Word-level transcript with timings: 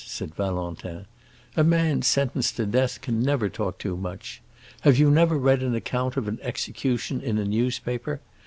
said 0.03 0.33
Valentin; 0.33 1.05
"a 1.55 1.63
man 1.63 2.01
sentenced 2.01 2.55
to 2.55 2.65
death 2.65 3.01
can 3.01 3.21
never 3.21 3.47
talk 3.49 3.77
too 3.77 3.95
much. 3.95 4.41
Have 4.79 4.97
you 4.97 5.11
never 5.11 5.37
read 5.37 5.61
an 5.61 5.75
account 5.75 6.17
of 6.17 6.27
an 6.27 6.39
execution 6.41 7.21
in 7.21 7.37
a 7.37 7.45
newspaper? 7.45 8.19